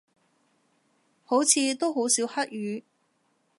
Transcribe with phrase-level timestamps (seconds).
[1.23, 2.83] 好似都好少黑雨